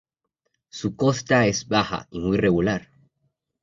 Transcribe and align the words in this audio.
Su 0.71 0.95
costa 0.95 1.45
es 1.45 1.67
baja 1.67 2.07
y 2.09 2.21
muy 2.21 2.35
regular. 2.37 2.89